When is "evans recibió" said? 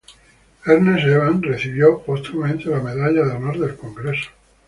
1.05-2.01